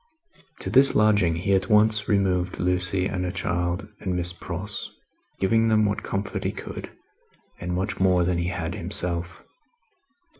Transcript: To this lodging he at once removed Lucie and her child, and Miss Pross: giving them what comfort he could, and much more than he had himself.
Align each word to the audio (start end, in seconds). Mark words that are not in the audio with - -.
To 0.61 0.71
this 0.71 0.95
lodging 0.95 1.35
he 1.35 1.53
at 1.53 1.69
once 1.69 2.07
removed 2.09 2.59
Lucie 2.59 3.05
and 3.05 3.23
her 3.23 3.29
child, 3.29 3.87
and 3.99 4.15
Miss 4.15 4.33
Pross: 4.33 4.89
giving 5.39 5.67
them 5.67 5.85
what 5.85 6.01
comfort 6.01 6.43
he 6.43 6.51
could, 6.51 6.89
and 7.59 7.73
much 7.75 7.99
more 7.99 8.23
than 8.23 8.39
he 8.39 8.47
had 8.47 8.73
himself. 8.73 9.43